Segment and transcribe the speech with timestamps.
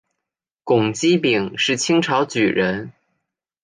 [0.63, 2.91] 龚积柄是清朝举人。